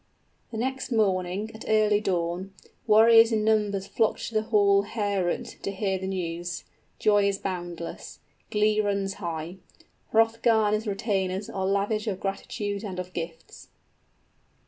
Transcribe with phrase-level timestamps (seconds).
[0.57, 2.53] __The next morning, at early dawn,
[2.87, 6.63] warriors in numbers flock to the hall Heorot, to hear the news.
[6.97, 8.17] Joy is boundless.
[8.49, 9.57] Glee runs high.
[10.09, 13.67] Hrothgar and his retainers are lavish of gratitude and of gifts.